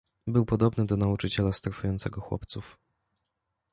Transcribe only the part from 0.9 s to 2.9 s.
nauczyciela, strofującego chłopców."